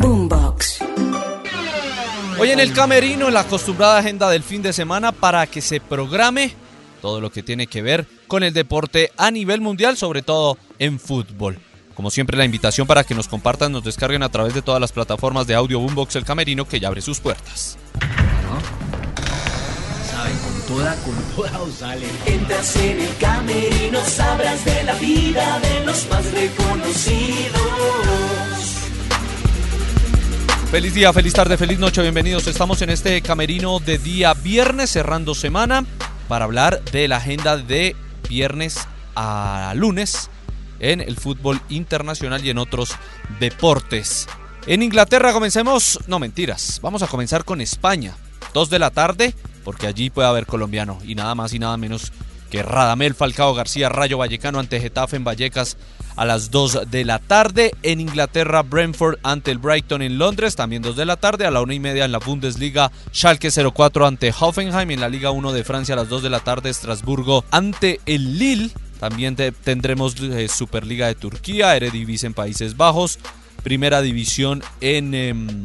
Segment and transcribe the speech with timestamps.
[0.00, 0.82] Boombox.
[2.38, 5.78] Hoy en el camerino, en la acostumbrada agenda del fin de semana para que se
[5.78, 6.54] programe
[7.02, 10.98] todo lo que tiene que ver con el deporte a nivel mundial, sobre todo en
[10.98, 11.58] fútbol.
[11.94, 14.90] Como siempre, la invitación para que nos compartan, nos descarguen a través de todas las
[14.90, 17.76] plataformas de audio Boombox El Camerino que ya abre sus puertas.
[20.10, 22.06] Saben, con toda, con toda os sale.
[22.24, 27.60] Entras en el camerino, sabrás de la vida de los más reconocidos.
[30.70, 32.46] Feliz día, feliz tarde, feliz noche, bienvenidos.
[32.46, 35.84] Estamos en este camerino de día viernes, cerrando semana,
[36.28, 37.96] para hablar de la agenda de
[38.28, 38.78] viernes
[39.16, 40.30] a lunes
[40.78, 42.92] en el fútbol internacional y en otros
[43.40, 44.28] deportes.
[44.68, 48.14] En Inglaterra comencemos, no mentiras, vamos a comenzar con España.
[48.54, 49.34] Dos de la tarde,
[49.64, 52.12] porque allí puede haber colombiano y nada más y nada menos
[52.50, 55.76] que Radamel Falcao García Rayo Vallecano ante Getafe en Vallecas
[56.16, 57.70] a las 2 de la tarde.
[57.82, 61.46] En Inglaterra, Brentford ante el Brighton en Londres, también 2 de la tarde.
[61.46, 64.90] A la 1 y media en la Bundesliga, Schalke 04 ante Hoffenheim.
[64.90, 68.38] En la Liga 1 de Francia a las 2 de la tarde, Estrasburgo ante el
[68.38, 68.70] Lille.
[68.98, 73.18] También te- tendremos eh, Superliga de Turquía, Eredivisie en Países Bajos,
[73.62, 75.64] Primera División en em,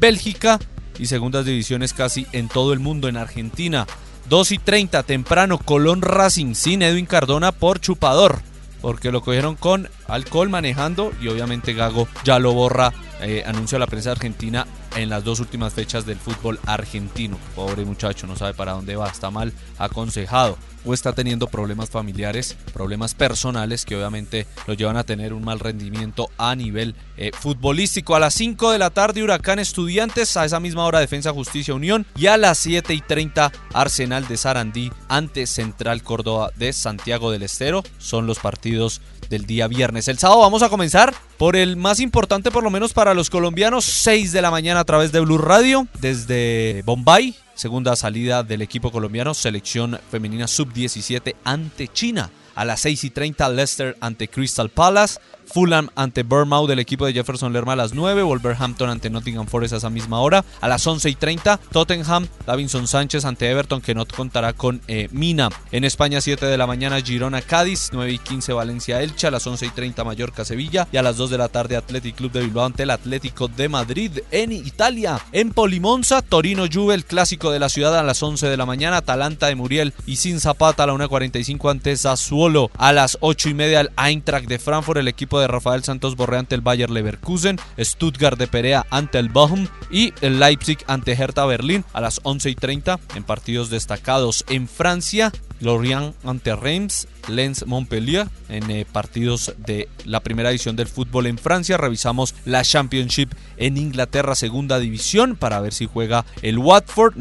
[0.00, 0.58] Bélgica
[0.98, 3.86] y segundas divisiones casi en todo el mundo, en Argentina.
[4.28, 8.40] 2 y 30 temprano, Colón Racing sin Edwin Cardona por chupador.
[8.80, 13.78] Porque lo cogieron con alcohol manejando y obviamente Gago ya lo borra, eh, anunció a
[13.80, 17.38] la prensa argentina en las dos últimas fechas del fútbol argentino.
[17.54, 22.56] Pobre muchacho, no sabe para dónde va, está mal aconsejado o está teniendo problemas familiares,
[22.72, 28.14] problemas personales que obviamente lo llevan a tener un mal rendimiento a nivel eh, futbolístico.
[28.14, 32.06] A las 5 de la tarde Huracán Estudiantes, a esa misma hora Defensa Justicia Unión
[32.16, 37.42] y a las 7 y 30 Arsenal de Sarandí ante Central Córdoba de Santiago del
[37.42, 37.82] Estero.
[37.98, 39.00] Son los partidos
[39.34, 40.06] del día viernes.
[40.06, 43.84] El sábado vamos a comenzar por el más importante por lo menos para los colombianos,
[43.84, 48.92] 6 de la mañana a través de Blue Radio desde Bombay, segunda salida del equipo
[48.92, 52.30] colombiano, selección femenina sub-17 ante China.
[52.54, 55.18] A las 6 y 30 Leicester ante Crystal Palace.
[55.46, 58.22] Fulham ante Bournemouth del equipo de Jefferson Lerma a las 9.
[58.22, 60.44] Wolverhampton ante Nottingham Forest a esa misma hora.
[60.60, 65.08] A las 11 y 30 Tottenham, Davinson Sánchez ante Everton que no contará con eh,
[65.12, 65.50] Mina.
[65.72, 67.90] En España 7 de la mañana Girona Cádiz.
[67.92, 69.26] 9 y 15 Valencia Elche.
[69.26, 70.88] A las 11 y 30 Mallorca Sevilla.
[70.92, 73.68] Y a las 2 de la tarde Athletic Club de Bilbao ante el Atlético de
[73.68, 74.20] Madrid.
[74.30, 78.56] En Italia, en Polimonza, Torino Juve, el clásico de la ciudad a las 11 de
[78.56, 78.98] la mañana.
[78.98, 82.70] Atalanta de Muriel y sin Zapata a la 1.45 ante Sassuolo.
[82.76, 86.38] A las 8 y media el Eintracht de Frankfurt, el equipo de Rafael Santos Borré
[86.38, 87.58] ante el Bayer Leverkusen.
[87.78, 89.66] Stuttgart de Perea ante el Bochum.
[89.90, 94.44] Y el Leipzig ante Hertha Berlín a las 11 y 30 en partidos destacados.
[94.48, 100.88] En Francia, Lorient ante Reims, Lens Montpellier en eh, partidos de la primera edición del
[100.88, 101.76] fútbol en Francia.
[101.76, 107.14] Revisamos la Championship en Inglaterra, segunda división, para ver si juega el Watford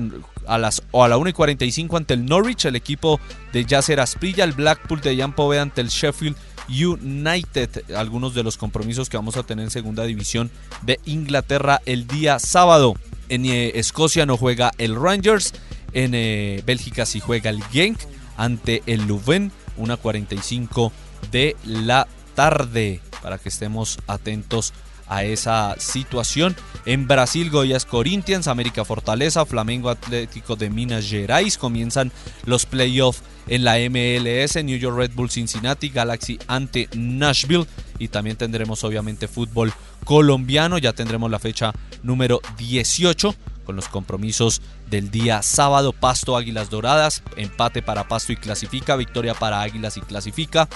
[0.47, 3.19] a las o a la 1 y 45 ante el Norwich, el equipo
[3.53, 6.35] de Yasser Asprilla, el Blackpool de Jan Pove ante el Sheffield
[6.69, 7.91] United.
[7.95, 10.51] Algunos de los compromisos que vamos a tener en segunda división
[10.81, 12.95] de Inglaterra el día sábado.
[13.29, 15.53] En eh, Escocia no juega el Rangers.
[15.93, 17.99] En eh, Bélgica sí juega el Genk
[18.37, 19.51] ante el Louvain.
[19.77, 20.91] 1.45
[21.31, 23.01] de la tarde.
[23.21, 24.73] Para que estemos atentos
[25.07, 26.55] a esa situación.
[26.85, 31.57] En Brasil, Goiás Corinthians, América Fortaleza, Flamengo Atlético de Minas Gerais.
[31.57, 32.11] Comienzan
[32.45, 37.67] los playoffs en la MLS, New York Red Bull Cincinnati, Galaxy ante Nashville.
[37.99, 40.77] Y también tendremos obviamente fútbol colombiano.
[40.77, 45.93] Ya tendremos la fecha número 18 con los compromisos del día sábado.
[45.93, 50.67] Pasto Águilas Doradas, empate para Pasto y clasifica, victoria para Águilas y clasifica.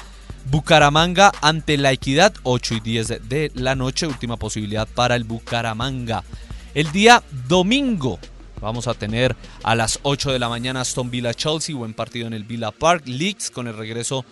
[0.49, 6.23] Bucaramanga ante la Equidad, 8 y 10 de la noche, última posibilidad para el Bucaramanga.
[6.73, 8.17] El día domingo
[8.61, 12.33] vamos a tener a las 8 de la mañana Aston Villa Chelsea, buen partido en
[12.33, 14.23] el Villa Park, Leeds con el regreso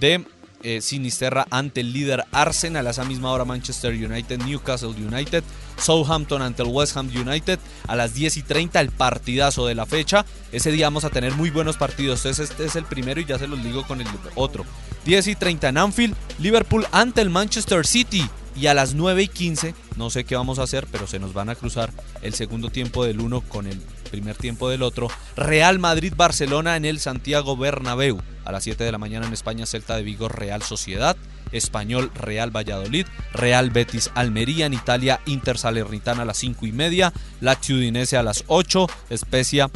[0.00, 0.24] de
[0.62, 5.42] eh, Sinisterra ante el líder Arsenal, a esa misma hora Manchester United, Newcastle United,
[5.78, 9.86] Southampton ante el West Ham United, a las 10 y 30 el partidazo de la
[9.86, 13.24] fecha, ese día vamos a tener muy buenos partidos, entonces este es el primero y
[13.24, 14.64] ya se los digo con el otro.
[15.04, 19.28] 10 y 30 en Anfield, Liverpool ante el Manchester City Y a las 9 y
[19.28, 21.90] 15, no sé qué vamos a hacer, pero se nos van a cruzar
[22.20, 23.80] el segundo tiempo del uno con el
[24.10, 25.08] primer tiempo del otro.
[25.36, 28.20] Real Madrid-Barcelona en el Santiago Bernabéu.
[28.44, 31.16] A las 7 de la mañana en España, Celta de Vigo, Real Sociedad.
[31.52, 37.12] Español Real Valladolid, Real Betis Almería en Italia, Inter Salernitana a las 5 y media,
[37.40, 39.70] La Udinese a las 8, Especia,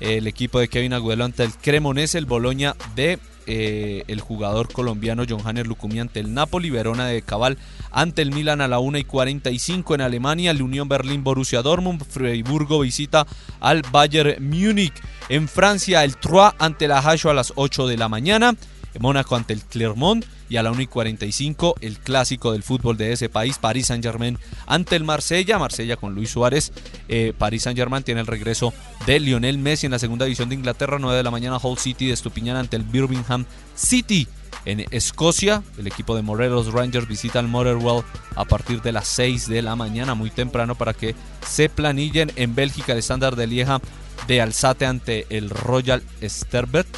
[0.00, 3.18] el equipo de Kevin Agudelo ante el Cremonese, el Boloña de
[3.50, 7.56] eh, el jugador colombiano Hanner Lucumi ante el Napoli, Verona de Cabal
[7.90, 12.04] ante el Milan a la 1 y 45 en Alemania, el Unión Berlín Borussia Dortmund,
[12.04, 13.26] Freiburgo visita
[13.60, 14.92] al Bayern Múnich.
[15.30, 18.54] En Francia, el Troyes ante la Hacho a las 8 de la mañana,
[18.98, 23.12] Mónaco ante el Clermont, y a la 1 y 45 el clásico del fútbol de
[23.12, 26.72] ese país, Paris Saint Germain ante el Marsella, Marsella con Luis Suárez,
[27.08, 28.72] eh, Paris Saint Germain tiene el regreso
[29.06, 32.06] de Lionel Messi en la segunda división de Inglaterra, 9 de la mañana Hull City
[32.06, 34.26] de Estupiñán ante el Birmingham City.
[34.64, 38.02] En Escocia, el equipo de Morelos Rangers visita al Motherwell
[38.34, 41.14] a partir de las 6 de la mañana, muy temprano para que
[41.46, 42.32] se planillen.
[42.36, 43.80] En Bélgica, el estándar de Lieja
[44.26, 46.88] de Alzate ante el Royal Sterbert,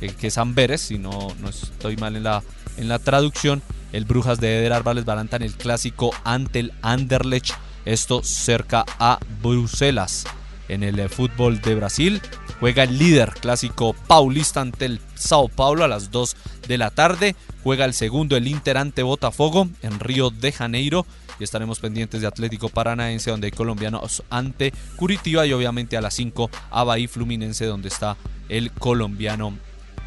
[0.00, 2.42] eh, que es Amberes, si no, no estoy mal en la
[2.76, 3.62] en la traducción,
[3.92, 7.52] el Brujas de Eder Álvarez Balantan el clásico ante el Anderlecht,
[7.84, 10.24] esto cerca a Bruselas.
[10.68, 12.20] En el eh, fútbol de Brasil
[12.58, 16.36] juega el líder clásico paulista ante el Sao Paulo a las 2
[16.66, 17.36] de la tarde.
[17.62, 21.06] Juega el segundo el Inter ante Botafogo en Río de Janeiro.
[21.38, 26.14] Y estaremos pendientes de Atlético Paranaense donde hay colombianos ante Curitiba y obviamente a las
[26.14, 28.16] 5 a Bahí Fluminense donde está
[28.48, 29.56] el colombiano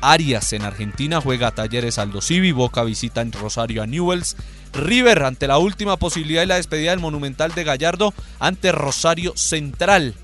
[0.02, 4.36] Arias en Argentina juega a Talleres Aldo Civi, Boca visita en Rosario a Newells,
[4.74, 10.16] River ante la última posibilidad de la despedida del Monumental de Gallardo ante Rosario Central.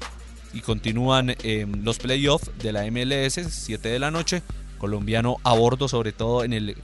[0.53, 4.41] Y continúan em, los playoffs de la MLS, 7 de la noche,
[4.77, 6.77] colombiano a bordo sobre todo en el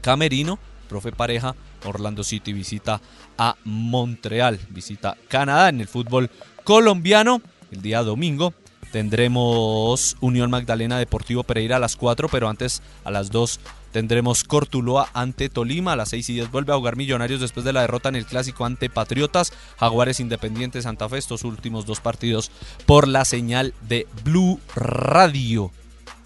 [0.00, 0.58] camerino,
[0.88, 3.00] profe pareja, Orlando City visita
[3.38, 6.30] a Montreal, visita Canadá en el fútbol
[6.62, 8.54] colombiano el día domingo
[8.92, 13.60] tendremos Unión Magdalena Deportivo Pereira a las 4, pero antes a las 2
[13.92, 15.92] tendremos Cortuloa ante Tolima.
[15.92, 18.26] A las 6 y 10 vuelve a jugar Millonarios después de la derrota en el
[18.26, 19.52] clásico ante Patriotas.
[19.78, 22.50] Jaguares Independiente Santa Fe, estos últimos dos partidos
[22.86, 25.70] por la señal de Blue Radio.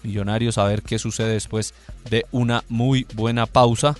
[0.03, 1.73] Millonarios a ver qué sucede después
[2.09, 3.95] de una muy buena pausa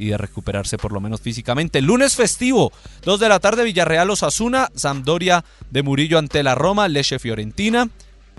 [0.00, 1.82] y de recuperarse por lo menos físicamente.
[1.82, 2.72] lunes festivo,
[3.04, 7.88] 2 de la tarde, Villarreal Osasuna, Sampdoria de Murillo ante la Roma, Leche Fiorentina.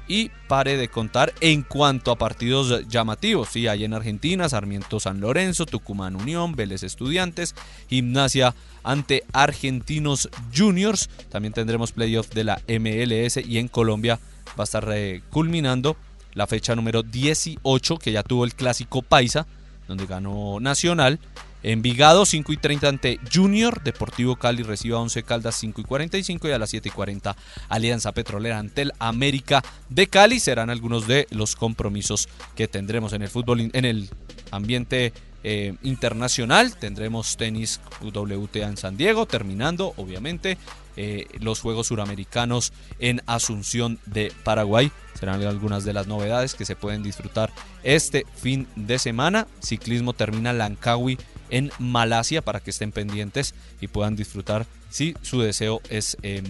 [0.07, 3.49] Y pare de contar en cuanto a partidos llamativos.
[3.49, 7.55] Sí, hay en Argentina, Sarmiento San Lorenzo, Tucumán Unión, Vélez Estudiantes,
[7.87, 8.53] Gimnasia
[8.83, 11.09] ante Argentinos Juniors.
[11.29, 14.19] También tendremos playoff de la MLS y en Colombia
[14.59, 15.95] va a estar eh, culminando
[16.33, 19.45] la fecha número 18 que ya tuvo el clásico Paisa,
[19.87, 21.19] donde ganó Nacional
[21.63, 26.47] Envigado 5 y 30 ante Junior, Deportivo Cali recibe a 11 Caldas 5 y 45
[26.47, 27.35] y a las 7 y 40
[27.69, 30.39] Alianza Petrolera ante el América de Cali.
[30.39, 34.09] Serán algunos de los compromisos que tendremos en el fútbol, en el
[34.49, 35.13] ambiente
[35.43, 36.75] eh, internacional.
[36.77, 40.57] Tendremos tenis WTA en San Diego, terminando obviamente
[40.97, 44.91] eh, los Juegos Suramericanos en Asunción de Paraguay.
[45.19, 47.51] Serán algunas de las novedades que se pueden disfrutar
[47.83, 49.47] este fin de semana.
[49.61, 51.17] Ciclismo termina Lankawi
[51.51, 56.43] en Malasia para que estén pendientes y puedan disfrutar si su deseo es em,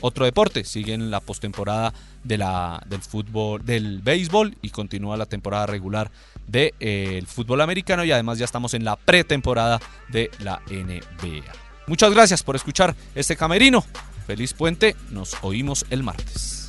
[0.00, 0.64] otro deporte.
[0.64, 1.92] Siguen la postemporada
[2.22, 2.38] de
[2.86, 6.10] del fútbol, del béisbol y continúa la temporada regular
[6.46, 11.44] del de, eh, fútbol americano y además ya estamos en la pretemporada de la NBA.
[11.86, 13.84] Muchas gracias por escuchar este camerino.
[14.26, 16.68] Feliz puente, nos oímos el martes.